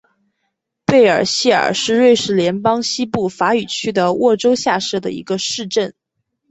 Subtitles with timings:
[0.83, 5.93] 贝尔谢尔是瑞士联邦西部法语区的沃州下设的一个市镇。